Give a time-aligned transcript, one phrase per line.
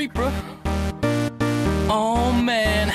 [0.00, 0.32] creeper.
[1.90, 2.86] Oh man.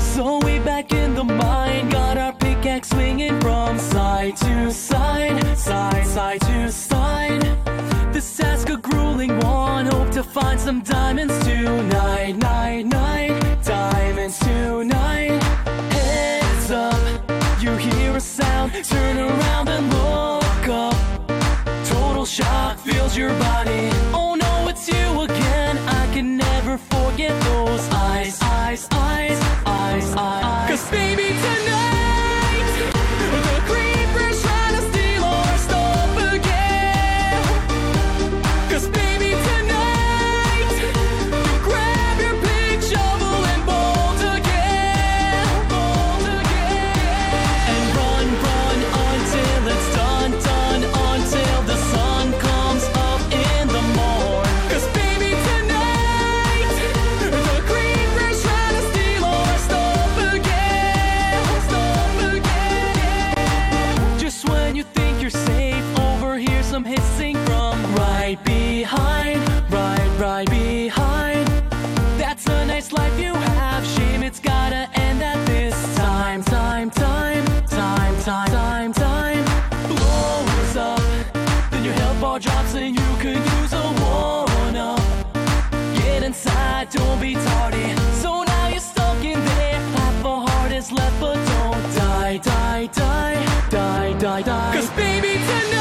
[0.00, 6.04] So we back in the mine, got our pickaxe swinging from side to side, side,
[6.04, 7.42] side to side.
[8.12, 15.40] This task a grueling one, hope to find some diamonds tonight, night, night, diamonds tonight.
[15.92, 17.02] Heads up,
[17.62, 20.96] you hear a sound, turn around and look up.
[21.86, 24.15] Total shock fills your body.
[67.02, 71.46] Some from right behind, right, right behind.
[72.18, 73.84] That's a nice life you have.
[73.86, 79.44] Shame it's gotta end at this time, time, time, time, time, time, time.
[79.88, 81.00] Blows up,
[81.70, 85.00] then your health bar drops and you could use a one up.
[85.96, 87.94] Get inside, don't be tardy.
[88.22, 89.80] So now you're stuck in there.
[89.96, 94.74] Half a heart is left, but don't die, die, die, die, die, die.
[94.74, 95.75] Cause baby, tonight,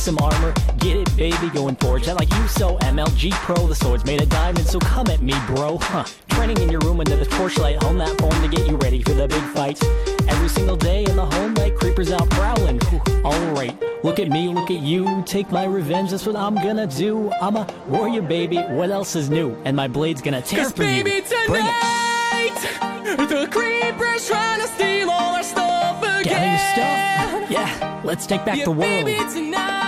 [0.00, 0.54] some armor.
[0.78, 2.08] Get it, baby, going forge.
[2.08, 3.66] I like you so MLG Pro.
[3.66, 5.76] The sword's made of diamonds, so come at me, bro.
[5.78, 6.04] Huh.
[6.30, 9.10] Training in your room under the torchlight, hone that form to get you ready for
[9.12, 9.82] the big fights.
[10.28, 12.80] Every single day in the home light, creepers out prowling.
[13.24, 15.22] Alright, look at me, look at you.
[15.26, 17.30] Take my revenge, that's what I'm gonna do.
[17.42, 18.56] I'm a warrior, baby.
[18.58, 19.54] What else is new?
[19.66, 21.04] And my blade's gonna tear through you.
[21.04, 21.74] baby, Bring it.
[21.74, 26.24] tonight, the creeper's trying to steal all our stuff again.
[26.24, 27.50] Gather your stuff.
[27.50, 28.80] Yeah, let's take back Yeah, the world.
[29.04, 29.79] baby, tonight,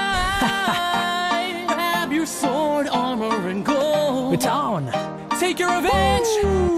[1.66, 4.34] grab your sword, armor, and gold.
[4.34, 4.90] It's on.
[5.38, 6.26] Take your revenge.
[6.44, 6.71] Oh.